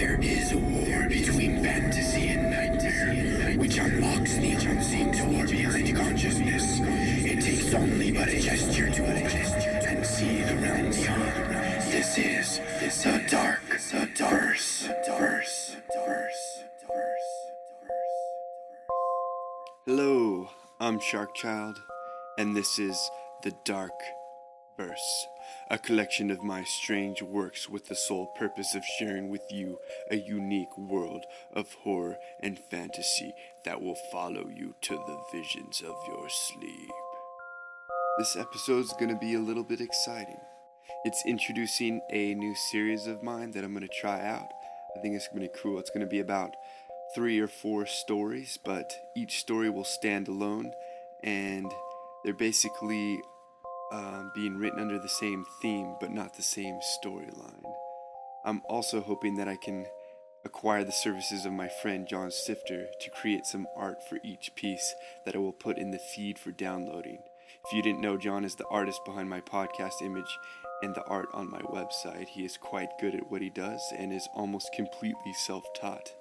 There 0.00 0.18
is 0.22 0.52
a 0.52 0.56
war 0.56 1.08
between 1.10 1.62
fantasy 1.62 2.28
and 2.28 2.50
nightmare, 2.50 3.52
which 3.58 3.76
unlocks 3.76 4.34
the 4.36 4.52
unseen 4.52 5.12
door 5.12 5.46
behind 5.46 5.94
consciousness. 5.94 6.80
It 6.80 7.42
takes 7.42 7.74
only 7.74 8.10
but 8.10 8.28
a 8.28 8.40
gesture 8.40 8.88
to 8.88 9.02
open 9.02 9.26
and 9.28 10.06
see 10.06 10.40
the 10.40 10.56
realm 10.56 10.90
beyond. 10.90 11.92
This 11.92 12.16
is 12.16 12.60
the 13.02 13.22
dark, 13.30 13.60
the 13.68 14.08
verse, 14.16 14.88
verse, 15.06 15.76
verse. 15.98 16.56
Hello, 19.84 20.48
I'm 20.80 20.98
Sharkchild, 20.98 21.76
and 22.38 22.56
this 22.56 22.78
is 22.78 23.10
The 23.42 23.52
Dark 23.66 23.92
Verse, 24.80 25.26
a 25.68 25.76
collection 25.76 26.30
of 26.30 26.42
my 26.42 26.64
strange 26.64 27.20
works 27.20 27.68
with 27.68 27.88
the 27.88 27.94
sole 27.94 28.28
purpose 28.28 28.74
of 28.74 28.82
sharing 28.98 29.28
with 29.28 29.42
you 29.50 29.78
a 30.10 30.16
unique 30.16 30.74
world 30.78 31.26
of 31.52 31.74
horror 31.82 32.16
and 32.42 32.58
fantasy 32.58 33.34
that 33.66 33.82
will 33.82 33.98
follow 34.10 34.48
you 34.48 34.74
to 34.80 34.94
the 34.94 35.20
visions 35.38 35.82
of 35.82 35.94
your 36.08 36.26
sleep. 36.30 36.90
This 38.16 38.36
episode's 38.36 38.94
gonna 38.98 39.18
be 39.18 39.34
a 39.34 39.38
little 39.38 39.64
bit 39.64 39.82
exciting. 39.82 40.40
It's 41.04 41.26
introducing 41.26 42.00
a 42.10 42.34
new 42.34 42.54
series 42.54 43.06
of 43.06 43.22
mine 43.22 43.50
that 43.50 43.64
I'm 43.64 43.74
gonna 43.74 43.86
try 44.00 44.26
out. 44.26 44.48
I 44.96 45.00
think 45.00 45.14
it's 45.14 45.28
gonna 45.28 45.42
be 45.42 45.50
cool. 45.62 45.78
It's 45.78 45.90
gonna 45.90 46.06
be 46.06 46.20
about 46.20 46.56
three 47.14 47.38
or 47.38 47.48
four 47.48 47.84
stories, 47.84 48.58
but 48.64 48.90
each 49.14 49.40
story 49.40 49.68
will 49.68 49.84
stand 49.84 50.26
alone, 50.26 50.72
and 51.22 51.70
they're 52.24 52.32
basically 52.32 53.20
um, 53.92 54.30
being 54.34 54.56
written 54.56 54.80
under 54.80 54.98
the 54.98 55.08
same 55.08 55.44
theme, 55.60 55.96
but 56.00 56.10
not 56.10 56.36
the 56.36 56.42
same 56.42 56.78
storyline. 57.02 57.64
I'm 58.44 58.62
also 58.68 59.00
hoping 59.00 59.36
that 59.36 59.48
I 59.48 59.56
can 59.56 59.86
acquire 60.44 60.84
the 60.84 60.92
services 60.92 61.44
of 61.44 61.52
my 61.52 61.68
friend 61.68 62.06
John 62.08 62.30
Sifter 62.30 62.86
to 63.00 63.10
create 63.10 63.44
some 63.46 63.66
art 63.76 63.98
for 64.08 64.18
each 64.24 64.54
piece 64.54 64.94
that 65.24 65.34
I 65.34 65.38
will 65.38 65.52
put 65.52 65.78
in 65.78 65.90
the 65.90 65.98
feed 65.98 66.38
for 66.38 66.50
downloading. 66.50 67.22
If 67.66 67.72
you 67.72 67.82
didn't 67.82 68.00
know, 68.00 68.16
John 68.16 68.44
is 68.44 68.54
the 68.54 68.66
artist 68.70 69.04
behind 69.04 69.28
my 69.28 69.40
podcast 69.40 70.00
image 70.02 70.38
and 70.82 70.94
the 70.94 71.04
art 71.04 71.28
on 71.34 71.50
my 71.50 71.60
website. 71.60 72.28
He 72.28 72.44
is 72.44 72.56
quite 72.56 72.88
good 73.00 73.14
at 73.14 73.30
what 73.30 73.42
he 73.42 73.50
does 73.50 73.82
and 73.98 74.12
is 74.12 74.28
almost 74.34 74.72
completely 74.72 75.34
self 75.46 75.64
taught. 75.78 76.14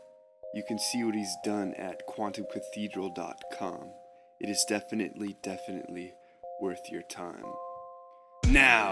You 0.54 0.64
can 0.68 0.80
see 0.80 1.04
what 1.04 1.16
he's 1.16 1.36
done 1.46 1.74
at 1.76 2.08
quantumcathedral.com. 2.08 3.92
It 4.42 4.50
is 4.50 4.66
definitely, 4.68 5.38
definitely 5.44 6.14
worth 6.62 6.92
your 6.92 7.02
time. 7.04 7.46
Now, 8.48 8.92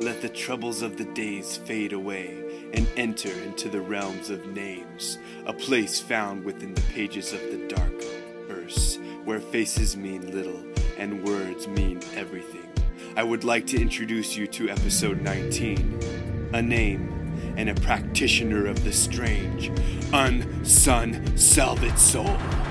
let 0.00 0.20
the 0.20 0.28
troubles 0.28 0.82
of 0.82 0.98
the 0.98 1.04
days 1.04 1.56
fade 1.56 1.92
away 1.92 2.70
and 2.74 2.88
enter 2.96 3.30
into 3.44 3.68
the 3.68 3.80
realms 3.80 4.30
of 4.30 4.44
names, 4.46 5.18
a 5.46 5.52
place 5.52 6.00
found 6.00 6.44
within 6.44 6.74
the 6.74 6.80
pages 6.92 7.32
of 7.32 7.40
the 7.40 7.68
dark 7.68 8.02
verse, 8.48 8.98
where 9.24 9.38
faces 9.40 9.96
mean 9.96 10.32
little 10.32 10.60
and 10.98 11.24
words 11.24 11.68
mean 11.68 12.00
everything. 12.14 12.68
I 13.16 13.22
would 13.22 13.44
like 13.44 13.66
to 13.68 13.80
introduce 13.80 14.36
you 14.36 14.48
to 14.48 14.68
episode 14.68 15.22
19 15.22 16.50
A 16.54 16.60
Name 16.60 17.54
and 17.56 17.70
a 17.70 17.74
practitioner 17.74 18.66
of 18.66 18.84
the 18.84 18.92
strange, 18.92 19.70
Unsonselvitzsol. 20.10 22.61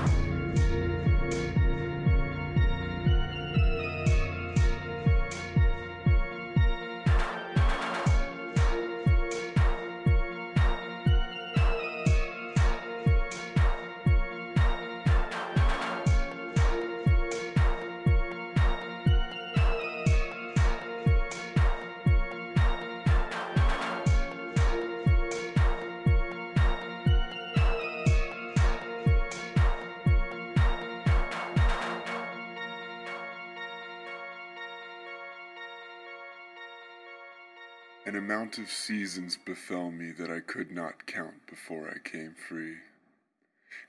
An 38.04 38.16
amount 38.16 38.58
of 38.58 38.68
seasons 38.68 39.36
befell 39.36 39.92
me 39.92 40.10
that 40.10 40.28
I 40.28 40.40
could 40.40 40.72
not 40.72 41.06
count 41.06 41.46
before 41.46 41.88
I 41.88 41.98
came 42.00 42.34
free. 42.34 42.78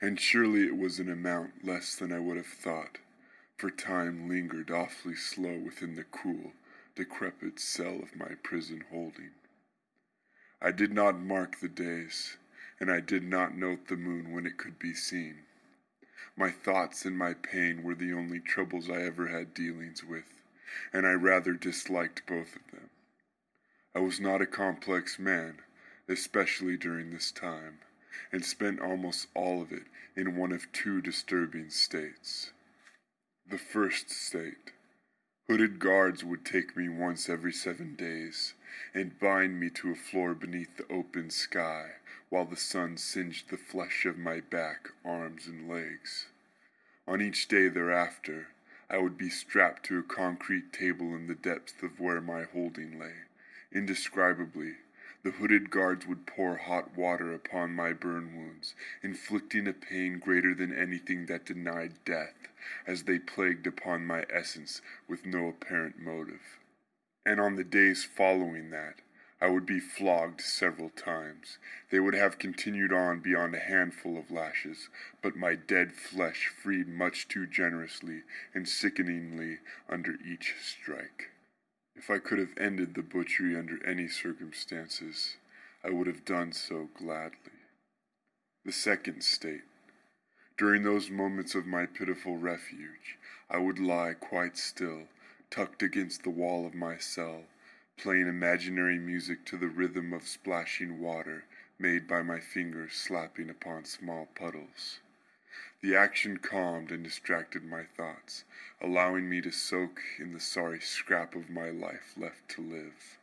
And 0.00 0.20
surely 0.20 0.62
it 0.68 0.76
was 0.76 1.00
an 1.00 1.10
amount 1.10 1.64
less 1.64 1.96
than 1.96 2.12
I 2.12 2.20
would 2.20 2.36
have 2.36 2.46
thought, 2.46 2.98
for 3.56 3.70
time 3.70 4.28
lingered 4.28 4.70
awfully 4.70 5.16
slow 5.16 5.58
within 5.58 5.96
the 5.96 6.04
cool, 6.04 6.52
decrepit 6.94 7.58
cell 7.58 8.00
of 8.00 8.14
my 8.14 8.36
prison 8.44 8.84
holding. 8.88 9.32
I 10.62 10.70
did 10.70 10.92
not 10.92 11.18
mark 11.18 11.58
the 11.58 11.68
days, 11.68 12.36
and 12.78 12.92
I 12.92 13.00
did 13.00 13.24
not 13.24 13.56
note 13.56 13.88
the 13.88 13.96
moon 13.96 14.30
when 14.30 14.46
it 14.46 14.58
could 14.58 14.78
be 14.78 14.94
seen. 14.94 15.40
My 16.36 16.52
thoughts 16.52 17.04
and 17.04 17.18
my 17.18 17.34
pain 17.34 17.82
were 17.82 17.96
the 17.96 18.12
only 18.12 18.38
troubles 18.38 18.88
I 18.88 19.02
ever 19.02 19.26
had 19.26 19.54
dealings 19.54 20.04
with, 20.04 20.44
and 20.92 21.04
I 21.04 21.14
rather 21.14 21.54
disliked 21.54 22.28
both 22.28 22.54
of 22.54 22.70
them. 22.70 22.90
I 23.94 24.00
was 24.00 24.18
not 24.18 24.42
a 24.42 24.46
complex 24.46 25.18
man, 25.18 25.60
especially 26.08 26.76
during 26.76 27.10
this 27.10 27.30
time, 27.30 27.78
and 28.32 28.44
spent 28.44 28.80
almost 28.80 29.28
all 29.34 29.62
of 29.62 29.70
it 29.70 29.84
in 30.16 30.36
one 30.36 30.50
of 30.50 30.72
two 30.72 31.00
disturbing 31.00 31.70
states. 31.70 32.50
The 33.46 33.58
first 33.58 34.10
state 34.10 34.72
hooded 35.46 35.78
guards 35.78 36.24
would 36.24 36.44
take 36.44 36.76
me 36.76 36.88
once 36.88 37.28
every 37.28 37.52
seven 37.52 37.94
days 37.94 38.54
and 38.94 39.18
bind 39.20 39.60
me 39.60 39.70
to 39.70 39.92
a 39.92 39.94
floor 39.94 40.34
beneath 40.34 40.76
the 40.76 40.90
open 40.90 41.30
sky 41.30 41.92
while 42.30 42.46
the 42.46 42.56
sun 42.56 42.96
singed 42.96 43.50
the 43.50 43.56
flesh 43.56 44.06
of 44.06 44.18
my 44.18 44.40
back, 44.40 44.88
arms, 45.04 45.46
and 45.46 45.68
legs. 45.68 46.26
On 47.06 47.20
each 47.20 47.46
day 47.46 47.68
thereafter, 47.68 48.48
I 48.90 48.98
would 48.98 49.16
be 49.16 49.28
strapped 49.28 49.84
to 49.84 49.98
a 49.98 50.02
concrete 50.02 50.72
table 50.72 51.14
in 51.14 51.26
the 51.26 51.34
depths 51.34 51.82
of 51.82 52.00
where 52.00 52.20
my 52.20 52.44
holding 52.44 52.98
lay. 52.98 53.14
Indescribably, 53.74 54.76
the 55.24 55.32
hooded 55.32 55.68
guards 55.68 56.06
would 56.06 56.26
pour 56.26 56.56
hot 56.56 56.96
water 56.96 57.34
upon 57.34 57.74
my 57.74 57.92
burn 57.92 58.36
wounds, 58.36 58.76
inflicting 59.02 59.66
a 59.66 59.72
pain 59.72 60.20
greater 60.20 60.54
than 60.54 60.72
anything 60.72 61.26
that 61.26 61.44
denied 61.44 62.04
death, 62.04 62.48
as 62.86 63.02
they 63.02 63.18
plagued 63.18 63.66
upon 63.66 64.06
my 64.06 64.24
essence 64.30 64.80
with 65.08 65.26
no 65.26 65.48
apparent 65.48 65.98
motive. 65.98 66.60
And 67.26 67.40
on 67.40 67.56
the 67.56 67.64
days 67.64 68.04
following 68.04 68.70
that, 68.70 69.00
I 69.40 69.48
would 69.48 69.66
be 69.66 69.80
flogged 69.80 70.40
several 70.40 70.90
times. 70.90 71.58
They 71.90 71.98
would 71.98 72.14
have 72.14 72.38
continued 72.38 72.92
on 72.92 73.20
beyond 73.20 73.54
a 73.54 73.58
handful 73.58 74.16
of 74.16 74.30
lashes, 74.30 74.88
but 75.20 75.36
my 75.36 75.56
dead 75.56 75.92
flesh 75.92 76.46
freed 76.46 76.86
much 76.86 77.26
too 77.26 77.46
generously 77.46 78.22
and 78.54 78.68
sickeningly 78.68 79.58
under 79.88 80.14
each 80.24 80.54
strike. 80.62 81.33
If 81.96 82.10
I 82.10 82.18
could 82.18 82.38
have 82.38 82.58
ended 82.58 82.94
the 82.94 83.02
butchery 83.02 83.56
under 83.56 83.84
any 83.86 84.08
circumstances, 84.08 85.36
I 85.82 85.90
would 85.90 86.06
have 86.06 86.24
done 86.24 86.52
so 86.52 86.90
gladly. 86.94 87.52
The 88.64 88.72
second 88.72 89.22
state. 89.22 89.62
During 90.56 90.82
those 90.82 91.10
moments 91.10 91.54
of 91.54 91.66
my 91.66 91.86
pitiful 91.86 92.36
refuge, 92.36 93.18
I 93.48 93.58
would 93.58 93.78
lie 93.78 94.14
quite 94.14 94.56
still, 94.56 95.08
tucked 95.50 95.82
against 95.82 96.22
the 96.22 96.30
wall 96.30 96.66
of 96.66 96.74
my 96.74 96.98
cell, 96.98 97.44
playing 97.96 98.28
imaginary 98.28 98.98
music 98.98 99.44
to 99.46 99.56
the 99.56 99.68
rhythm 99.68 100.12
of 100.12 100.26
splashing 100.26 101.00
water 101.00 101.44
made 101.78 102.06
by 102.06 102.22
my 102.22 102.40
fingers 102.40 102.94
slapping 102.94 103.50
upon 103.50 103.84
small 103.84 104.26
puddles. 104.34 105.00
The 105.84 105.96
action 105.96 106.38
calmed 106.38 106.90
and 106.90 107.04
distracted 107.04 107.62
my 107.62 107.84
thoughts, 107.84 108.44
allowing 108.80 109.28
me 109.28 109.42
to 109.42 109.50
soak 109.50 110.00
in 110.18 110.32
the 110.32 110.40
sorry 110.40 110.80
scrap 110.80 111.34
of 111.34 111.50
my 111.50 111.68
life 111.68 112.14
left 112.16 112.48
to 112.52 112.62
live. 112.62 113.18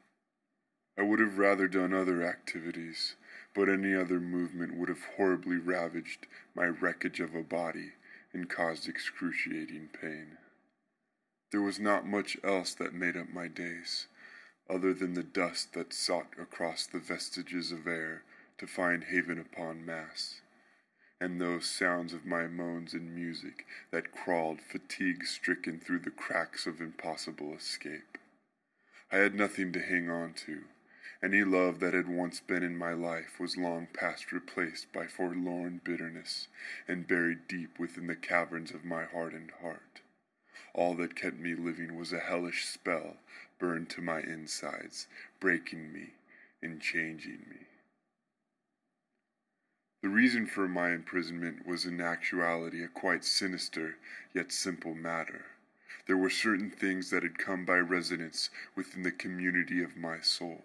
I 0.95 1.01
would 1.01 1.19
have 1.19 1.39
rather 1.39 1.67
done 1.67 1.91
other 1.91 2.21
activities, 2.21 3.15
but 3.55 3.67
any 3.67 3.95
other 3.95 4.19
movement 4.19 4.75
would 4.75 4.89
have 4.89 5.05
horribly 5.17 5.57
ravaged 5.57 6.27
my 6.53 6.65
wreckage 6.65 7.19
of 7.19 7.33
a 7.33 7.41
body 7.41 7.93
and 8.31 8.47
caused 8.47 8.87
excruciating 8.87 9.89
pain. 9.99 10.37
There 11.51 11.63
was 11.63 11.79
not 11.79 12.05
much 12.05 12.37
else 12.43 12.75
that 12.75 12.93
made 12.93 13.17
up 13.17 13.29
my 13.29 13.47
days, 13.47 14.05
other 14.69 14.93
than 14.93 15.15
the 15.15 15.23
dust 15.23 15.73
that 15.73 15.93
sought 15.93 16.37
across 16.39 16.85
the 16.85 16.99
vestiges 16.99 17.71
of 17.71 17.87
air 17.87 18.21
to 18.59 18.67
find 18.67 19.05
haven 19.05 19.39
upon 19.39 19.83
mass 19.83 20.41
and 21.21 21.39
those 21.39 21.67
sounds 21.67 22.13
of 22.13 22.25
my 22.25 22.47
moans 22.47 22.93
and 22.95 23.13
music 23.13 23.67
that 23.91 24.11
crawled 24.11 24.59
fatigue 24.59 25.23
stricken 25.23 25.79
through 25.79 25.99
the 25.99 26.09
cracks 26.09 26.65
of 26.65 26.81
impossible 26.81 27.53
escape. 27.53 28.17
I 29.11 29.17
had 29.17 29.35
nothing 29.35 29.71
to 29.73 29.79
hang 29.79 30.09
on 30.09 30.33
to, 30.47 30.63
Any 31.23 31.43
love 31.43 31.79
that 31.81 31.93
had 31.93 32.07
once 32.07 32.39
been 32.39 32.63
in 32.63 32.75
my 32.75 32.93
life 32.93 33.39
was 33.39 33.55
long 33.55 33.87
past 33.93 34.31
replaced 34.31 34.91
by 34.91 35.05
forlorn 35.05 35.79
bitterness 35.83 36.47
and 36.87 37.07
buried 37.07 37.47
deep 37.47 37.77
within 37.77 38.07
the 38.07 38.15
caverns 38.15 38.71
of 38.71 38.83
my 38.83 39.05
hardened 39.05 39.51
heart. 39.61 40.01
All 40.73 40.95
that 40.95 41.15
kept 41.15 41.37
me 41.37 41.53
living 41.53 41.95
was 41.95 42.11
a 42.11 42.19
hellish 42.19 42.65
spell 42.65 43.17
burned 43.59 43.91
to 43.91 44.01
my 44.01 44.21
insides, 44.21 45.07
breaking 45.39 45.93
me 45.93 46.13
and 46.63 46.81
changing 46.81 47.45
me. 47.47 47.67
The 50.01 50.09
reason 50.09 50.47
for 50.47 50.67
my 50.67 50.91
imprisonment 50.93 51.67
was 51.67 51.85
in 51.85 52.01
actuality 52.01 52.83
a 52.83 52.87
quite 52.87 53.23
sinister 53.23 53.97
yet 54.33 54.51
simple 54.51 54.95
matter. 54.95 55.45
There 56.07 56.17
were 56.17 56.31
certain 56.31 56.71
things 56.71 57.11
that 57.11 57.21
had 57.21 57.37
come 57.37 57.65
by 57.65 57.77
residence 57.77 58.49
within 58.75 59.03
the 59.03 59.11
community 59.11 59.83
of 59.83 59.95
my 59.95 60.19
soul. 60.19 60.63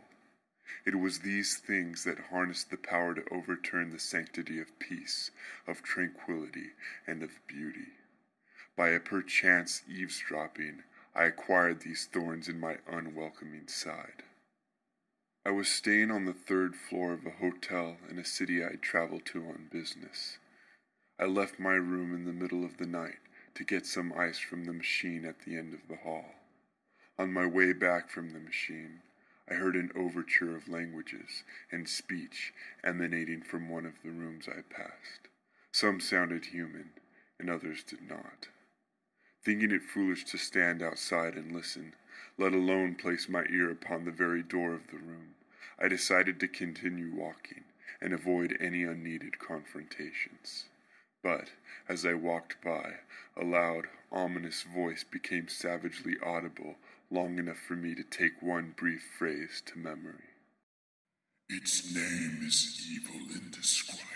It 0.87 0.95
was 0.95 1.19
these 1.19 1.59
things 1.59 2.05
that 2.05 2.31
harnessed 2.31 2.71
the 2.71 2.79
power 2.79 3.15
to 3.15 3.29
overturn 3.31 3.91
the 3.91 3.99
sanctity 3.99 4.59
of 4.59 4.79
peace, 4.79 5.31
of 5.67 5.83
tranquility, 5.83 6.73
and 7.07 7.23
of 7.23 7.47
beauty. 7.47 7.93
By 8.75 8.89
a 8.89 9.01
perchance 9.01 9.83
eavesdropping, 9.87 10.83
I 11.15 11.25
acquired 11.25 11.81
these 11.81 12.07
thorns 12.07 12.49
in 12.49 12.59
my 12.59 12.79
unwelcoming 12.87 13.69
side. 13.69 14.23
I 15.47 15.51
was 15.51 15.69
staying 15.69 16.11
on 16.11 16.25
the 16.25 16.33
third 16.33 16.75
floor 16.75 17.13
of 17.13 17.25
a 17.25 17.31
hotel 17.31 17.99
in 18.11 18.19
a 18.19 18.25
city 18.25 18.65
I'd 18.65 18.83
traveled 18.83 19.25
to 19.27 19.45
on 19.45 19.69
business. 19.71 20.39
I 21.21 21.27
left 21.27 21.61
my 21.61 21.75
room 21.75 22.13
in 22.13 22.25
the 22.25 22.33
middle 22.33 22.65
of 22.65 22.79
the 22.79 22.87
night 22.87 23.21
to 23.55 23.63
get 23.63 23.87
some 23.87 24.13
ice 24.13 24.41
from 24.41 24.65
the 24.65 24.73
machine 24.73 25.25
at 25.25 25.43
the 25.43 25.57
end 25.57 25.73
of 25.73 25.87
the 25.87 25.99
hall. 26.03 26.35
On 27.17 27.33
my 27.33 27.47
way 27.47 27.73
back 27.73 28.11
from 28.11 28.33
the 28.33 28.41
machine, 28.41 29.03
I 29.49 29.55
heard 29.55 29.77
an 29.77 29.93
overture 29.95 30.57
of 30.57 30.67
languages 30.67 31.45
and 31.71 31.89
speech 31.89 32.53
emanating 32.83 33.43
from 33.43 33.69
one 33.69 33.87
of 33.87 34.03
the 34.03 34.11
rooms 34.11 34.49
I 34.49 34.63
passed. 34.63 35.29
Some 35.71 36.01
sounded 36.01 36.47
human, 36.47 36.91
and 37.39 37.49
others 37.49 37.85
did 37.85 38.03
not. 38.03 38.49
Thinking 39.47 39.71
it 39.71 39.83
foolish 39.85 40.25
to 40.25 40.39
stand 40.39 40.83
outside 40.83 41.35
and 41.35 41.53
listen, 41.53 41.95
let 42.37 42.53
alone 42.53 42.97
place 42.97 43.29
my 43.29 43.45
ear 43.49 43.71
upon 43.71 44.05
the 44.05 44.11
very 44.11 44.43
door 44.43 44.75
of 44.75 44.89
the 44.89 44.99
room, 44.99 45.37
I 45.81 45.87
decided 45.87 46.41
to 46.41 46.49
continue 46.49 47.15
walking 47.15 47.63
and 48.01 48.13
avoid 48.13 48.57
any 48.59 48.83
unneeded 48.83 49.39
confrontations. 49.39 50.65
But 51.23 51.51
as 51.89 52.05
I 52.05 52.15
walked 52.15 52.57
by, 52.65 52.95
a 53.41 53.45
loud, 53.45 53.87
ominous 54.11 54.65
voice 54.65 55.05
became 55.05 55.47
savagely 55.47 56.17
audible 56.25 56.75
long 57.09 57.39
enough 57.39 57.59
for 57.69 57.75
me 57.75 57.95
to 57.95 58.03
take 58.03 58.43
one 58.43 58.75
brief 58.77 59.05
phrase 59.17 59.63
to 59.67 59.79
memory. 59.79 60.25
Its 61.49 61.95
name 61.95 62.41
is 62.45 62.85
evil 62.91 63.21
indescribable. 63.33 64.11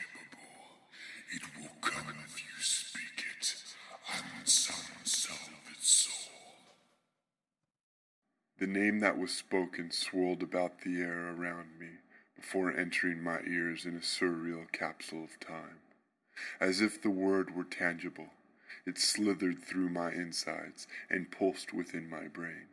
It 1.32 1.42
will 1.56 1.70
come 1.80 2.16
if 2.26 2.42
you 2.42 2.60
speak 2.60 3.24
it, 3.38 3.54
and 4.12 4.48
some 4.48 4.74
salve 5.04 5.70
its 5.72 5.88
soul. 5.88 6.32
The 8.60 8.66
name 8.66 9.00
that 9.00 9.16
was 9.16 9.32
spoken 9.32 9.90
swirled 9.90 10.42
about 10.42 10.82
the 10.82 11.00
air 11.00 11.30
around 11.30 11.78
me 11.78 11.92
before 12.36 12.70
entering 12.70 13.22
my 13.22 13.40
ears 13.40 13.86
in 13.86 13.96
a 13.96 14.00
surreal 14.00 14.70
capsule 14.70 15.24
of 15.24 15.40
time. 15.40 15.78
As 16.60 16.82
if 16.82 17.00
the 17.00 17.08
word 17.08 17.56
were 17.56 17.64
tangible, 17.64 18.34
it 18.84 18.98
slithered 18.98 19.64
through 19.64 19.88
my 19.88 20.12
insides 20.12 20.86
and 21.08 21.30
pulsed 21.30 21.72
within 21.72 22.10
my 22.10 22.28
brain. 22.28 22.66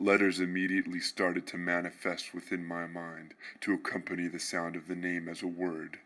Letters 0.00 0.40
immediately 0.40 1.00
started 1.00 1.46
to 1.48 1.58
manifest 1.58 2.32
within 2.32 2.64
my 2.64 2.86
mind 2.86 3.34
to 3.60 3.74
accompany 3.74 4.28
the 4.28 4.38
sound 4.38 4.76
of 4.76 4.88
the 4.88 4.96
name 4.96 5.28
as 5.28 5.42
a 5.42 5.46
word, 5.46 5.98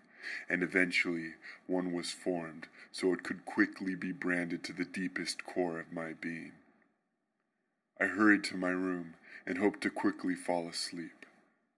and 0.49 0.65
eventually 0.65 1.35
one 1.69 1.93
was 1.93 2.11
formed 2.11 2.67
so 2.91 3.13
it 3.13 3.23
could 3.23 3.45
quickly 3.45 3.95
be 3.95 4.11
branded 4.11 4.65
to 4.65 4.73
the 4.73 4.85
deepest 4.85 5.45
core 5.45 5.79
of 5.79 5.93
my 5.93 6.13
being. 6.13 6.55
I 8.01 8.07
hurried 8.07 8.45
to 8.45 8.57
my 8.57 8.71
room 8.71 9.15
and 9.47 9.59
hoped 9.59 9.81
to 9.83 9.91
quickly 9.91 10.35
fall 10.35 10.69
asleep, 10.69 11.25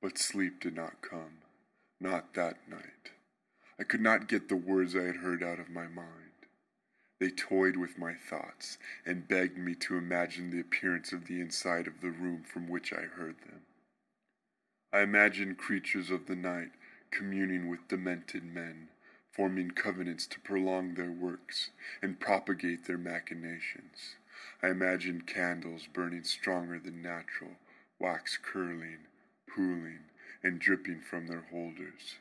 but 0.02 0.18
sleep 0.18 0.60
did 0.60 0.74
not 0.74 1.02
come, 1.02 1.38
not 2.00 2.34
that 2.34 2.68
night. 2.68 3.12
I 3.78 3.84
could 3.84 4.00
not 4.00 4.28
get 4.28 4.48
the 4.48 4.56
words 4.56 4.96
I 4.96 5.02
had 5.02 5.16
heard 5.16 5.42
out 5.42 5.60
of 5.60 5.70
my 5.70 5.86
mind. 5.86 6.32
They 7.20 7.30
toyed 7.30 7.76
with 7.76 7.98
my 7.98 8.14
thoughts 8.14 8.78
and 9.04 9.28
begged 9.28 9.58
me 9.58 9.74
to 9.76 9.96
imagine 9.96 10.50
the 10.50 10.60
appearance 10.60 11.12
of 11.12 11.26
the 11.26 11.40
inside 11.40 11.86
of 11.86 12.00
the 12.00 12.10
room 12.10 12.42
from 12.42 12.68
which 12.68 12.92
I 12.92 13.02
heard 13.02 13.36
them. 13.40 13.62
I 14.92 15.00
imagined 15.00 15.58
creatures 15.58 16.10
of 16.10 16.26
the 16.26 16.36
night 16.36 16.70
communing 17.10 17.68
with 17.68 17.88
demented 17.88 18.44
men, 18.44 18.88
forming 19.32 19.70
covenants 19.70 20.26
to 20.26 20.40
prolong 20.40 20.94
their 20.94 21.10
works 21.10 21.70
and 22.02 22.20
propagate 22.20 22.86
their 22.86 22.98
machinations. 22.98 24.16
I 24.62 24.68
imagined 24.68 25.26
candles 25.26 25.86
burning 25.86 26.24
stronger 26.24 26.78
than 26.78 27.02
natural, 27.02 27.56
wax 27.98 28.36
curling, 28.36 29.06
pooling, 29.46 30.00
and 30.42 30.60
dripping 30.60 31.00
from 31.00 31.26
their 31.26 31.46
holders. 31.50 32.16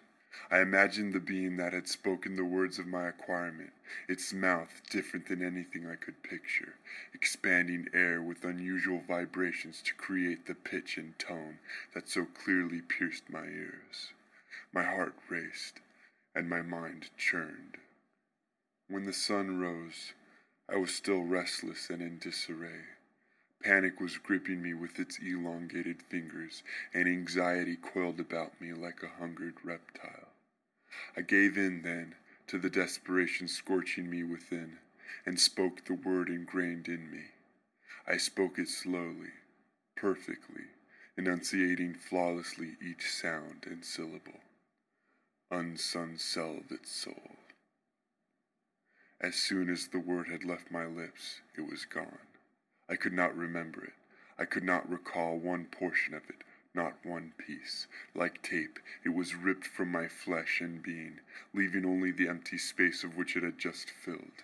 I 0.52 0.60
imagined 0.60 1.14
the 1.14 1.20
being 1.20 1.58
that 1.58 1.74
had 1.74 1.88
spoken 1.88 2.36
the 2.36 2.46
words 2.46 2.78
of 2.78 2.86
my 2.86 3.08
acquirement, 3.08 3.74
its 4.08 4.34
mouth 4.34 4.82
different 4.90 5.28
than 5.28 5.42
anything 5.42 5.88
I 5.88 5.96
could 5.96 6.22
picture, 6.22 6.76
expanding 7.14 7.88
air 7.94 8.22
with 8.22 8.46
unusual 8.46 9.02
vibrations 9.08 9.82
to 9.84 9.96
create 9.96 10.46
the 10.46 10.56
pitch 10.56 10.98
and 10.98 11.18
tone 11.18 11.60
that 11.94 12.08
so 12.08 12.26
clearly 12.26 12.82
pierced 12.82 13.30
my 13.30 13.46
ears. 13.46 14.14
My 14.72 14.84
heart 14.84 15.16
raced, 15.30 15.80
and 16.36 16.50
my 16.50 16.62
mind 16.62 17.10
churned. 17.18 17.78
When 18.88 19.06
the 19.06 19.14
sun 19.14 19.60
rose, 19.60 20.14
I 20.70 20.76
was 20.76 20.94
still 20.94 21.24
restless 21.24 21.90
and 21.90 22.02
in 22.02 22.20
disarray. 22.20 22.82
Panic 23.64 24.00
was 24.00 24.18
gripping 24.18 24.62
me 24.62 24.74
with 24.74 25.00
its 25.00 25.18
elongated 25.20 26.02
fingers, 26.04 26.62
and 26.94 27.08
anxiety 27.08 27.76
coiled 27.76 28.20
about 28.20 28.60
me 28.60 28.74
like 28.74 29.02
a 29.02 29.20
hungered 29.20 29.56
reptile. 29.64 30.30
I 31.16 31.22
gave 31.22 31.58
in 31.58 31.82
then 31.84 32.16
to 32.48 32.60
the 32.60 32.70
desperation 32.70 33.48
scorching 33.48 34.10
me 34.10 34.24
within, 34.24 34.80
and 35.26 35.40
spoke 35.40 35.86
the 35.86 35.94
word 35.94 36.30
ingrained 36.30 36.88
in 36.88 37.10
me. 37.12 37.26
I 38.06 38.18
spoke 38.18 38.60
it 38.60 38.70
slowly, 38.70 39.32
perfectly, 39.96 40.66
enunciating 41.18 41.96
flawlessly 41.96 42.78
each 42.82 43.10
sound 43.10 43.66
and 43.66 43.84
syllable. 43.84 44.42
Unsonselvitzsol. 45.52 47.36
As 49.20 49.36
soon 49.36 49.70
as 49.70 49.88
the 49.88 50.00
word 50.00 50.28
had 50.28 50.44
left 50.44 50.70
my 50.70 50.86
lips, 50.86 51.42
it 51.58 51.62
was 51.62 51.86
gone. 51.86 52.20
I 52.88 52.96
could 52.96 53.14
not 53.14 53.36
remember 53.36 53.84
it. 53.84 53.94
I 54.38 54.46
could 54.46 54.64
not 54.64 54.90
recall 54.90 55.40
one 55.40 55.66
portion 55.66 56.14
of 56.14 56.30
it, 56.30 56.44
not 56.76 57.04
one 57.04 57.34
piece. 57.38 57.88
Like 58.14 58.44
tape, 58.44 58.80
it 59.04 59.10
was 59.10 59.34
ripped 59.34 59.66
from 59.66 59.92
my 59.92 60.08
flesh 60.08 60.62
and 60.62 60.84
being, 60.84 61.20
leaving 61.52 61.84
only 61.84 62.12
the 62.12 62.28
empty 62.28 62.60
space 62.60 63.04
of 63.04 63.18
which 63.18 63.36
it 63.36 63.42
had 63.42 63.58
just 63.58 63.90
filled. 63.90 64.44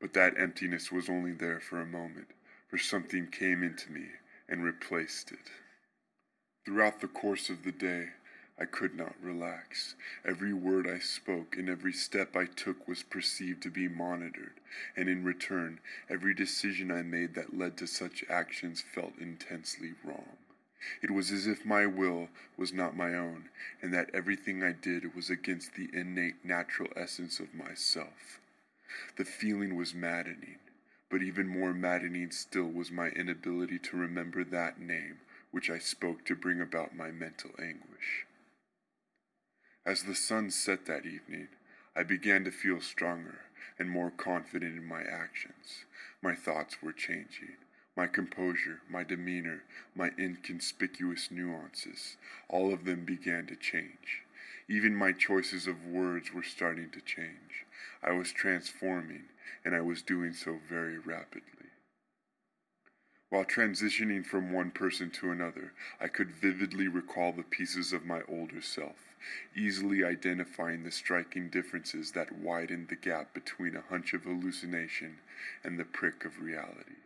But 0.00 0.14
that 0.14 0.38
emptiness 0.38 0.90
was 0.90 1.10
only 1.10 1.32
there 1.32 1.60
for 1.60 1.78
a 1.80 1.86
moment, 1.86 2.28
for 2.68 2.78
something 2.78 3.26
came 3.26 3.62
into 3.62 3.92
me 3.92 4.06
and 4.48 4.64
replaced 4.64 5.30
it. 5.32 5.50
Throughout 6.64 7.00
the 7.00 7.08
course 7.08 7.50
of 7.50 7.62
the 7.62 7.72
day, 7.72 8.08
I 8.58 8.66
could 8.66 8.94
not 8.94 9.14
relax. 9.20 9.94
Every 10.24 10.52
word 10.52 10.86
I 10.86 10.98
spoke 10.98 11.56
and 11.56 11.68
every 11.68 11.92
step 11.92 12.36
I 12.36 12.44
took 12.44 12.86
was 12.86 13.02
perceived 13.02 13.62
to 13.62 13.70
be 13.70 13.88
monitored, 13.88 14.60
and 14.96 15.08
in 15.08 15.24
return, 15.24 15.80
every 16.08 16.34
decision 16.34 16.90
I 16.90 17.02
made 17.02 17.34
that 17.34 17.56
led 17.56 17.76
to 17.78 17.86
such 17.86 18.24
actions 18.28 18.80
felt 18.80 19.18
intensely 19.18 19.94
wrong. 20.04 20.36
It 21.02 21.10
was 21.10 21.30
as 21.30 21.46
if 21.46 21.64
my 21.64 21.86
will 21.86 22.28
was 22.56 22.72
not 22.72 22.96
my 22.96 23.14
own, 23.14 23.48
and 23.80 23.92
that 23.94 24.10
everything 24.14 24.62
I 24.62 24.72
did 24.72 25.14
was 25.14 25.30
against 25.30 25.74
the 25.74 25.88
innate 25.92 26.44
natural 26.44 26.90
essence 26.94 27.40
of 27.40 27.54
myself. 27.54 28.40
The 29.16 29.24
feeling 29.24 29.76
was 29.76 29.94
maddening, 29.94 30.58
but 31.08 31.22
even 31.22 31.48
more 31.48 31.72
maddening 31.72 32.30
still 32.30 32.70
was 32.70 32.90
my 32.90 33.08
inability 33.08 33.78
to 33.78 33.96
remember 33.96 34.44
that 34.44 34.80
name 34.80 35.20
which 35.52 35.70
I 35.70 35.78
spoke 35.78 36.24
to 36.24 36.34
bring 36.34 36.60
about 36.60 36.96
my 36.96 37.10
mental 37.10 37.50
anguish. 37.58 38.26
As 39.84 40.04
the 40.04 40.14
sun 40.14 40.52
set 40.52 40.86
that 40.86 41.06
evening, 41.06 41.48
I 41.96 42.04
began 42.04 42.44
to 42.44 42.52
feel 42.52 42.80
stronger 42.80 43.40
and 43.80 43.90
more 43.90 44.12
confident 44.12 44.76
in 44.76 44.84
my 44.84 45.02
actions. 45.02 45.86
My 46.22 46.36
thoughts 46.36 46.80
were 46.80 46.92
changing. 46.92 47.56
My 47.96 48.06
composure, 48.06 48.80
my 48.88 49.02
demeanor, 49.02 49.64
my 49.96 50.12
inconspicuous 50.16 51.32
nuances, 51.32 52.16
all 52.48 52.72
of 52.72 52.84
them 52.84 53.04
began 53.04 53.46
to 53.46 53.56
change. 53.56 54.22
Even 54.68 54.94
my 54.94 55.10
choices 55.10 55.66
of 55.66 55.84
words 55.84 56.32
were 56.32 56.44
starting 56.44 56.90
to 56.90 57.00
change. 57.00 57.66
I 58.04 58.12
was 58.12 58.30
transforming, 58.32 59.24
and 59.64 59.74
I 59.74 59.80
was 59.80 60.00
doing 60.00 60.32
so 60.32 60.60
very 60.68 60.96
rapidly. 60.96 61.70
While 63.30 63.44
transitioning 63.44 64.24
from 64.24 64.52
one 64.52 64.70
person 64.70 65.10
to 65.10 65.32
another, 65.32 65.72
I 66.00 66.06
could 66.06 66.30
vividly 66.30 66.86
recall 66.86 67.32
the 67.32 67.42
pieces 67.42 67.92
of 67.92 68.06
my 68.06 68.20
older 68.28 68.62
self, 68.62 69.11
easily 69.56 70.04
identifying 70.04 70.82
the 70.82 70.90
striking 70.90 71.48
differences 71.48 72.12
that 72.12 72.38
widened 72.38 72.88
the 72.88 72.96
gap 72.96 73.34
between 73.34 73.76
a 73.76 73.84
hunch 73.88 74.12
of 74.12 74.24
hallucination 74.24 75.18
and 75.62 75.78
the 75.78 75.84
prick 75.84 76.24
of 76.24 76.40
reality. 76.40 76.96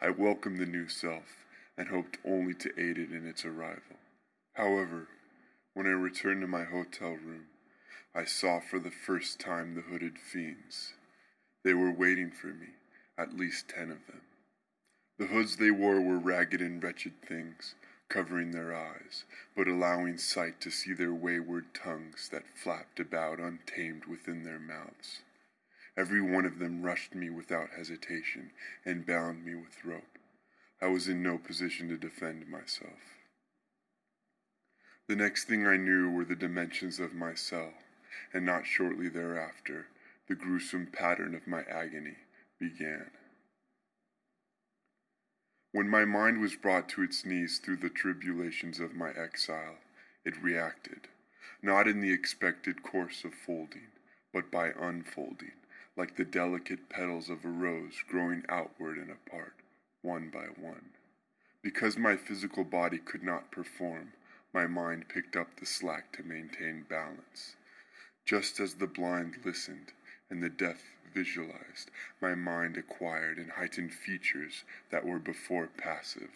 I 0.00 0.10
welcomed 0.10 0.58
the 0.58 0.66
new 0.66 0.88
self 0.88 1.44
and 1.76 1.88
hoped 1.88 2.18
only 2.24 2.54
to 2.54 2.80
aid 2.80 2.98
it 2.98 3.12
in 3.12 3.26
its 3.26 3.44
arrival. 3.44 3.96
However, 4.54 5.08
when 5.74 5.86
I 5.86 5.90
returned 5.90 6.40
to 6.40 6.48
my 6.48 6.64
hotel 6.64 7.10
room, 7.10 7.46
I 8.14 8.24
saw 8.24 8.58
for 8.58 8.80
the 8.80 8.90
first 8.90 9.38
time 9.38 9.74
the 9.74 9.82
hooded 9.82 10.18
fiends. 10.18 10.94
They 11.62 11.74
were 11.74 11.92
waiting 11.92 12.32
for 12.32 12.48
me, 12.48 12.70
at 13.16 13.36
least 13.36 13.68
ten 13.68 13.90
of 13.90 14.06
them. 14.06 14.22
The 15.18 15.26
hoods 15.26 15.56
they 15.56 15.70
wore 15.70 16.00
were 16.00 16.18
ragged 16.18 16.60
and 16.60 16.82
wretched 16.82 17.22
things, 17.22 17.74
covering 18.08 18.50
their 18.50 18.74
eyes, 18.74 19.24
but 19.56 19.68
allowing 19.68 20.18
sight 20.18 20.60
to 20.60 20.70
see 20.70 20.92
their 20.92 21.12
wayward 21.12 21.74
tongues 21.74 22.28
that 22.30 22.56
flapped 22.56 22.98
about 22.98 23.38
untamed 23.38 24.06
within 24.06 24.44
their 24.44 24.58
mouths. 24.58 25.20
Every 25.96 26.20
one 26.20 26.44
of 26.44 26.58
them 26.58 26.82
rushed 26.82 27.14
me 27.14 27.28
without 27.28 27.70
hesitation 27.76 28.52
and 28.84 29.06
bound 29.06 29.44
me 29.44 29.54
with 29.54 29.84
rope. 29.84 30.18
I 30.80 30.86
was 30.86 31.08
in 31.08 31.22
no 31.22 31.38
position 31.38 31.88
to 31.88 31.96
defend 31.96 32.48
myself. 32.48 33.18
The 35.08 35.16
next 35.16 35.44
thing 35.44 35.66
I 35.66 35.76
knew 35.76 36.10
were 36.10 36.24
the 36.24 36.36
dimensions 36.36 37.00
of 37.00 37.14
my 37.14 37.34
cell, 37.34 37.72
and 38.32 38.46
not 38.46 38.66
shortly 38.66 39.08
thereafter, 39.08 39.86
the 40.28 40.34
gruesome 40.34 40.86
pattern 40.86 41.34
of 41.34 41.46
my 41.46 41.62
agony 41.62 42.18
began. 42.60 43.10
When 45.72 45.88
my 45.90 46.06
mind 46.06 46.40
was 46.40 46.56
brought 46.56 46.88
to 46.90 47.02
its 47.02 47.26
knees 47.26 47.58
through 47.58 47.76
the 47.76 47.90
tribulations 47.90 48.80
of 48.80 48.94
my 48.94 49.10
exile, 49.10 49.76
it 50.24 50.42
reacted, 50.42 51.08
not 51.60 51.86
in 51.86 52.00
the 52.00 52.12
expected 52.12 52.82
course 52.82 53.22
of 53.22 53.34
folding, 53.34 53.88
but 54.32 54.50
by 54.50 54.70
unfolding, 54.70 55.52
like 55.94 56.16
the 56.16 56.24
delicate 56.24 56.88
petals 56.88 57.28
of 57.28 57.44
a 57.44 57.48
rose 57.48 58.02
growing 58.08 58.44
outward 58.48 58.96
and 58.96 59.10
apart, 59.10 59.56
one 60.00 60.30
by 60.30 60.46
one. 60.46 60.90
Because 61.60 61.98
my 61.98 62.16
physical 62.16 62.64
body 62.64 62.98
could 62.98 63.22
not 63.22 63.50
perform, 63.50 64.14
my 64.54 64.66
mind 64.66 65.08
picked 65.08 65.36
up 65.36 65.60
the 65.60 65.66
slack 65.66 66.12
to 66.12 66.22
maintain 66.22 66.86
balance. 66.88 67.56
Just 68.24 68.58
as 68.58 68.74
the 68.74 68.86
blind 68.86 69.44
listened 69.44 69.92
and 70.30 70.42
the 70.42 70.48
deaf 70.48 70.82
visualized, 71.12 71.90
my 72.20 72.34
mind 72.34 72.76
acquired 72.76 73.38
and 73.38 73.52
heightened 73.52 73.92
features 73.92 74.64
that 74.90 75.04
were 75.04 75.18
before 75.18 75.66
passive. 75.66 76.30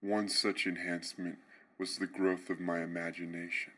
One 0.00 0.28
such 0.28 0.66
enhancement 0.66 1.38
was 1.78 1.98
the 1.98 2.06
growth 2.06 2.50
of 2.50 2.60
my 2.60 2.82
imagination. 2.82 3.72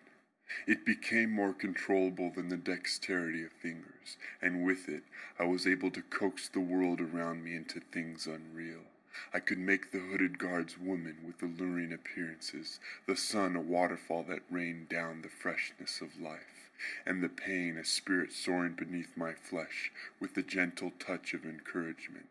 It 0.67 0.87
became 0.87 1.31
more 1.31 1.53
controllable 1.53 2.31
than 2.31 2.49
the 2.49 2.57
dexterity 2.57 3.43
of 3.45 3.53
fingers, 3.53 4.17
and 4.41 4.65
with 4.65 4.89
it 4.89 5.05
I 5.39 5.45
was 5.45 5.67
able 5.67 5.91
to 5.93 6.03
coax 6.03 6.49
the 6.49 6.61
world 6.61 7.01
around 7.01 7.43
me 7.43 7.57
into 7.57 7.81
things 7.81 8.27
unreal. 8.27 8.85
I 9.33 9.41
could 9.41 9.59
make 9.59 9.91
the 9.91 9.99
hooded 9.99 10.39
guards 10.39 10.79
women 10.79 11.19
with 11.25 11.43
alluring 11.43 11.93
appearances, 11.93 12.81
the 13.07 13.17
sun 13.17 13.57
a 13.57 13.61
waterfall 13.61 14.25
that 14.25 14.43
rained 14.51 14.89
down 14.89 15.23
the 15.23 15.29
freshness 15.29 16.01
of 16.01 16.21
life 16.21 16.66
and 17.05 17.23
the 17.23 17.29
pain 17.29 17.77
a 17.77 17.85
spirit 17.85 18.33
soaring 18.33 18.75
beneath 18.75 19.17
my 19.17 19.33
flesh 19.33 19.91
with 20.21 20.35
the 20.35 20.43
gentle 20.43 20.93
touch 20.99 21.35
of 21.35 21.45
encouragement. 21.45 22.27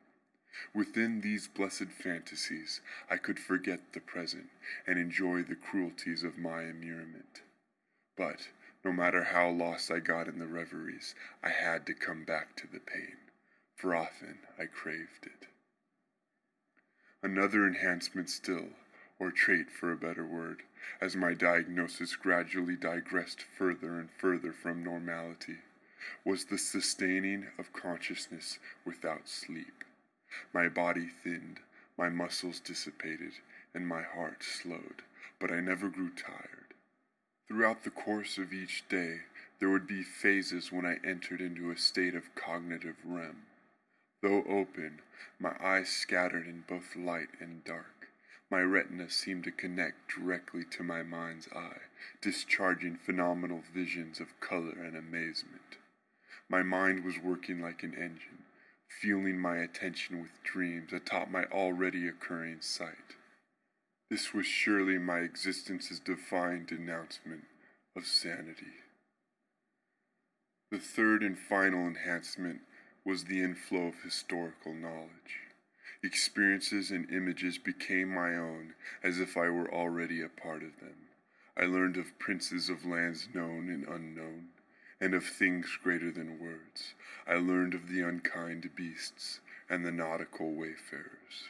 Within 0.73 1.21
these 1.21 1.47
blessed 1.47 1.91
fantasies, 1.91 2.81
I 3.09 3.17
could 3.17 3.39
forget 3.39 3.93
the 3.93 3.99
present 3.99 4.49
and 4.87 4.97
enjoy 4.97 5.43
the 5.43 5.55
cruelties 5.55 6.23
of 6.23 6.37
my 6.37 6.63
immurement. 6.63 7.41
But, 8.15 8.49
no 8.83 8.91
matter 8.91 9.23
how 9.23 9.49
lost 9.49 9.91
I 9.91 9.99
got 9.99 10.27
in 10.27 10.39
the 10.39 10.47
reveries, 10.47 11.15
I 11.43 11.49
had 11.49 11.85
to 11.87 11.93
come 11.93 12.23
back 12.23 12.55
to 12.57 12.67
the 12.67 12.79
pain, 12.79 13.17
for 13.75 13.95
often 13.95 14.39
I 14.57 14.65
craved 14.65 15.25
it. 15.25 15.47
Another 17.21 17.65
enhancement 17.65 18.29
still, 18.29 18.69
or 19.19 19.31
trait 19.31 19.71
for 19.71 19.91
a 19.91 19.97
better 19.97 20.25
word, 20.25 20.63
as 21.01 21.15
my 21.15 21.33
diagnosis 21.33 22.15
gradually 22.15 22.75
digressed 22.75 23.41
further 23.41 23.99
and 23.99 24.09
further 24.11 24.51
from 24.51 24.83
normality, 24.83 25.57
was 26.23 26.45
the 26.45 26.57
sustaining 26.57 27.47
of 27.57 27.73
consciousness 27.73 28.59
without 28.85 29.27
sleep. 29.27 29.83
My 30.53 30.67
body 30.67 31.07
thinned, 31.23 31.59
my 31.97 32.09
muscles 32.09 32.59
dissipated, 32.59 33.33
and 33.73 33.87
my 33.87 34.01
heart 34.01 34.43
slowed, 34.43 35.03
but 35.39 35.51
I 35.51 35.61
never 35.61 35.89
grew 35.89 36.09
tired. 36.09 36.73
Throughout 37.47 37.83
the 37.83 37.91
course 37.91 38.37
of 38.37 38.53
each 38.53 38.83
day, 38.89 39.19
there 39.59 39.69
would 39.69 39.87
be 39.87 40.03
phases 40.03 40.71
when 40.71 40.85
I 40.85 40.97
entered 41.07 41.41
into 41.41 41.71
a 41.71 41.77
state 41.77 42.15
of 42.15 42.35
cognitive 42.35 42.97
REM. 43.05 43.43
Though 44.21 44.43
open, 44.49 45.01
my 45.39 45.55
eyes 45.63 45.89
scattered 45.89 46.47
in 46.47 46.63
both 46.67 46.95
light 46.95 47.29
and 47.39 47.63
dark. 47.63 47.94
My 48.51 48.61
retina 48.61 49.09
seemed 49.09 49.43
to 49.45 49.51
connect 49.51 50.15
directly 50.15 50.63
to 50.71 50.83
my 50.83 51.01
mind's 51.01 51.47
eye, 51.53 51.81
discharging 52.21 52.97
phenomenal 52.97 53.63
visions 53.73 54.19
of 54.19 54.39
color 54.39 54.73
and 54.77 54.95
amazement. 54.95 55.77
My 56.47 56.61
mind 56.61 57.03
was 57.03 57.17
working 57.17 57.59
like 57.59 57.81
an 57.81 57.95
engine, 57.95 58.45
fueling 59.01 59.39
my 59.39 59.57
attention 59.57 60.21
with 60.21 60.43
dreams 60.43 60.93
atop 60.93 61.29
my 61.29 61.45
already 61.45 62.07
occurring 62.07 62.61
sight. 62.61 63.15
This 64.11 64.33
was 64.33 64.45
surely 64.45 64.99
my 64.99 65.19
existence's 65.19 65.99
divine 65.99 66.65
denouncement 66.65 67.45
of 67.97 68.05
sanity. 68.05 68.83
The 70.71 70.77
third 70.77 71.23
and 71.23 71.37
final 71.37 71.87
enhancement 71.87 72.61
was 73.03 73.23
the 73.23 73.41
inflow 73.41 73.87
of 73.87 74.03
historical 74.03 74.73
knowledge. 74.73 75.44
Experiences 76.05 76.91
and 76.91 77.09
images 77.09 77.57
became 77.57 78.09
my 78.09 78.35
own 78.35 78.75
as 79.01 79.19
if 79.19 79.35
I 79.35 79.49
were 79.49 79.73
already 79.73 80.21
a 80.21 80.29
part 80.29 80.61
of 80.61 80.79
them. 80.79 81.07
I 81.57 81.63
learned 81.63 81.97
of 81.97 82.19
princes 82.19 82.69
of 82.69 82.85
lands 82.85 83.27
known 83.33 83.69
and 83.71 83.87
unknown, 83.87 84.49
and 85.01 85.15
of 85.15 85.25
things 85.25 85.79
greater 85.81 86.11
than 86.11 86.37
words. 86.37 86.93
I 87.25 87.37
learned 87.37 87.73
of 87.73 87.89
the 87.89 88.01
unkind 88.01 88.69
beasts 88.75 89.39
and 89.67 89.83
the 89.83 89.91
nautical 89.91 90.53
wayfarers. 90.53 91.49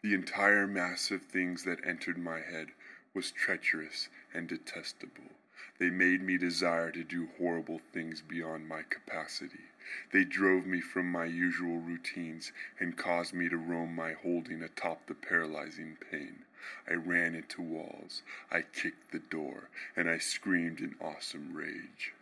The 0.00 0.14
entire 0.14 0.66
mass 0.66 1.10
of 1.10 1.24
things 1.24 1.64
that 1.64 1.86
entered 1.86 2.16
my 2.16 2.40
head 2.40 2.68
was 3.12 3.30
treacherous 3.30 4.08
and 4.32 4.48
detestable. 4.48 5.32
They 5.78 5.90
made 5.90 6.22
me 6.22 6.38
desire 6.38 6.90
to 6.92 7.04
do 7.04 7.28
horrible 7.36 7.82
things 7.92 8.22
beyond 8.22 8.66
my 8.66 8.84
capacity. 8.84 9.68
They 10.12 10.24
drove 10.24 10.66
me 10.66 10.80
from 10.80 11.10
my 11.10 11.24
usual 11.24 11.78
routines 11.78 12.52
and 12.78 12.96
caused 12.96 13.34
me 13.34 13.48
to 13.48 13.56
roam 13.56 13.94
my 13.94 14.12
holding 14.12 14.62
atop 14.62 15.06
the 15.06 15.14
paralyzing 15.14 15.96
pain. 16.10 16.44
I 16.88 16.94
ran 16.94 17.34
into 17.34 17.62
walls, 17.62 18.22
I 18.50 18.62
kicked 18.62 19.12
the 19.12 19.18
door, 19.18 19.68
and 19.96 20.08
I 20.08 20.18
screamed 20.18 20.80
in 20.80 20.94
awesome 21.00 21.54
rage. 21.54 22.12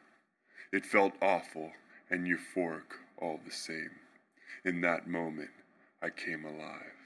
It 0.72 0.86
felt 0.86 1.14
awful 1.20 1.72
and 2.10 2.26
euphoric 2.26 2.96
all 3.18 3.40
the 3.44 3.52
same. 3.52 3.90
In 4.64 4.80
that 4.82 5.08
moment, 5.08 5.50
I 6.02 6.10
came 6.10 6.44
alive. 6.44 7.00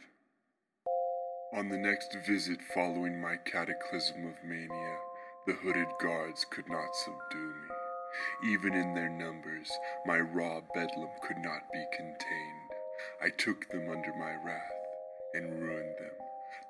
On 1.52 1.68
the 1.68 1.78
next 1.78 2.16
visit 2.26 2.58
following 2.74 3.20
my 3.20 3.36
cataclysm 3.36 4.26
of 4.26 4.44
mania, 4.44 4.96
the 5.46 5.52
hooded 5.52 5.88
guards 6.00 6.44
could 6.50 6.68
not 6.68 6.94
subdue 6.96 7.48
me. 7.48 7.83
Even 8.44 8.74
in 8.74 8.94
their 8.94 9.08
numbers, 9.08 9.70
my 10.06 10.18
raw 10.18 10.60
bedlam 10.74 11.10
could 11.22 11.38
not 11.38 11.72
be 11.72 11.84
contained. 11.96 12.70
I 13.20 13.30
took 13.30 13.68
them 13.68 13.90
under 13.90 14.12
my 14.14 14.34
wrath 14.44 14.72
and 15.34 15.60
ruined 15.60 15.96
them, 15.98 16.16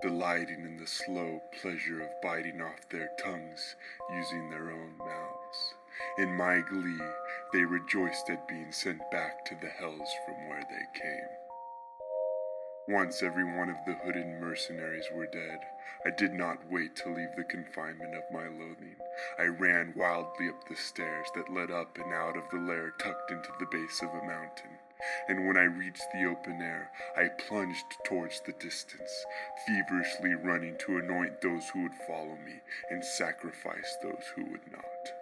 delighting 0.02 0.64
in 0.64 0.76
the 0.78 0.86
slow 0.86 1.42
pleasure 1.60 2.02
of 2.02 2.20
biting 2.22 2.60
off 2.60 2.88
their 2.90 3.10
tongues 3.22 3.76
using 4.10 4.50
their 4.50 4.70
own 4.70 4.96
mouths. 4.98 5.74
In 6.18 6.36
my 6.36 6.60
glee, 6.60 7.00
they 7.52 7.64
rejoiced 7.64 8.28
at 8.30 8.48
being 8.48 8.72
sent 8.72 9.00
back 9.10 9.44
to 9.46 9.54
the 9.60 9.68
hells 9.68 10.08
from 10.24 10.48
where 10.48 10.64
they 10.68 11.00
came. 11.00 11.43
Once 12.88 13.22
every 13.22 13.44
one 13.44 13.70
of 13.70 13.76
the 13.86 13.94
hooded 14.04 14.26
mercenaries 14.26 15.06
were 15.14 15.26
dead, 15.26 15.58
I 16.04 16.10
did 16.10 16.34
not 16.34 16.70
wait 16.70 16.94
to 16.96 17.08
leave 17.08 17.34
the 17.34 17.44
confinement 17.44 18.14
of 18.14 18.30
my 18.30 18.46
loathing. 18.46 18.96
I 19.38 19.44
ran 19.44 19.94
wildly 19.96 20.50
up 20.50 20.68
the 20.68 20.76
stairs 20.76 21.26
that 21.34 21.50
led 21.50 21.70
up 21.70 21.96
and 21.96 22.12
out 22.12 22.36
of 22.36 22.44
the 22.50 22.58
lair 22.58 22.92
tucked 22.98 23.30
into 23.30 23.48
the 23.58 23.66
base 23.72 24.02
of 24.02 24.10
a 24.10 24.26
mountain. 24.26 24.78
And 25.28 25.46
when 25.46 25.56
I 25.56 25.62
reached 25.62 26.04
the 26.12 26.26
open 26.26 26.60
air, 26.60 26.90
I 27.16 27.28
plunged 27.48 27.86
towards 28.04 28.40
the 28.40 28.52
distance, 28.52 29.24
feverishly 29.66 30.34
running 30.34 30.76
to 30.80 30.98
anoint 30.98 31.40
those 31.40 31.66
who 31.70 31.84
would 31.84 31.94
follow 32.06 32.36
me 32.44 32.60
and 32.90 33.02
sacrifice 33.02 33.96
those 34.02 34.24
who 34.36 34.44
would 34.50 34.70
not. 34.70 35.12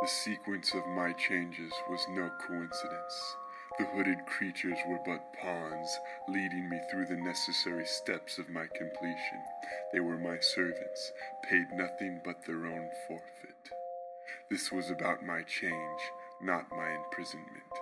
The 0.00 0.08
sequence 0.08 0.72
of 0.72 0.86
my 0.86 1.12
changes 1.12 1.72
was 1.90 2.06
no 2.08 2.30
coincidence. 2.48 3.36
The 3.78 3.86
hooded 3.86 4.26
creatures 4.26 4.78
were 4.86 5.00
but 5.04 5.32
pawns, 5.40 5.98
leading 6.28 6.68
me 6.68 6.78
through 6.90 7.06
the 7.06 7.16
necessary 7.16 7.86
steps 7.86 8.38
of 8.38 8.50
my 8.50 8.66
completion. 8.66 9.42
They 9.92 10.00
were 10.00 10.18
my 10.18 10.38
servants, 10.40 11.12
paid 11.42 11.66
nothing 11.72 12.20
but 12.24 12.44
their 12.46 12.66
own 12.66 12.90
forfeit. 13.08 13.72
This 14.50 14.70
was 14.70 14.90
about 14.90 15.24
my 15.24 15.42
change, 15.42 16.00
not 16.42 16.70
my 16.70 16.90
imprisonment. 16.90 17.72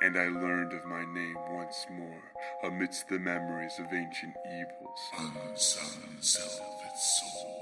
And 0.00 0.16
I 0.16 0.28
learned 0.28 0.72
of 0.72 0.86
my 0.86 1.04
name 1.04 1.36
once 1.50 1.86
more, 1.90 2.22
amidst 2.64 3.08
the 3.08 3.18
memories 3.18 3.78
of 3.78 3.92
ancient 3.92 4.34
evils. 4.46 5.00
Unsung 5.18 6.00
Velvet 6.18 6.98
Soul. 6.98 7.56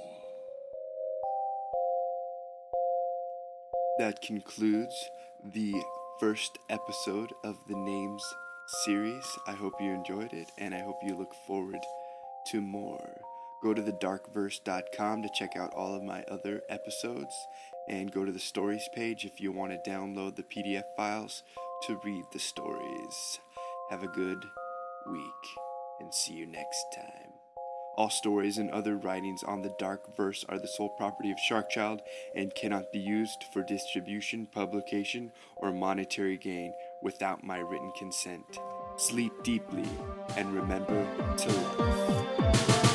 That 3.99 4.21
concludes 4.21 5.11
the 5.43 5.75
first 6.21 6.59
episode 6.71 7.33
of 7.43 7.59
the 7.67 7.77
Names 7.77 8.23
series. 8.85 9.25
I 9.47 9.53
hope 9.53 9.75
you 9.81 9.91
enjoyed 9.91 10.33
it, 10.33 10.49
and 10.59 10.75
I 10.75 10.81
hope 10.81 10.99
you 11.03 11.17
look 11.17 11.35
forward 11.47 11.81
to 12.53 12.61
more. 12.61 13.21
Go 13.63 13.75
to 13.75 13.83
thedarkverse.com 13.83 15.23
to 15.23 15.29
check 15.35 15.57
out 15.57 15.75
all 15.75 15.95
of 15.95 16.03
my 16.03 16.23
other 16.25 16.63
episodes, 16.69 17.35
and 17.89 18.13
go 18.13 18.25
to 18.25 18.33
the 18.33 18.39
stories 18.39 18.89
page 18.95 19.25
if 19.25 19.41
you 19.41 19.51
want 19.51 19.73
to 19.73 19.91
download 19.91 20.37
the 20.37 20.45
PDF 20.45 20.85
files 20.97 21.43
to 21.87 22.01
read 22.05 22.25
the 22.33 22.39
stories. 22.39 23.41
Have 23.91 24.03
a 24.03 24.09
good 24.09 24.45
week, 25.11 25.45
and 26.01 26.15
see 26.15 26.35
you 26.35 26.47
next 26.47 26.85
time. 26.95 27.34
All 27.97 28.11
stories 28.11 28.59
and 28.59 28.71
other 28.71 28.97
writings 28.97 29.45
on 29.45 29.63
the 29.63 29.75
Dark 29.79 30.17
Verse 30.17 30.45
are 30.49 30.59
the 30.59 30.67
sole 30.67 30.89
property 30.89 31.31
of 31.31 31.39
Sharkchild 31.39 32.01
and 32.35 32.55
cannot 32.55 32.91
be 32.93 32.99
used 32.99 33.45
for 33.53 33.63
distribution, 33.63 34.47
publication, 34.47 35.31
or 35.57 35.71
monetary 35.71 36.37
gain 36.37 36.75
without 37.03 37.45
my 37.45 37.59
written 37.59 37.93
consent. 37.97 38.59
Sleep 38.97 39.33
deeply 39.45 39.89
and 40.37 40.53
remember 40.53 41.07
to 41.37 41.49
love. 41.53 42.94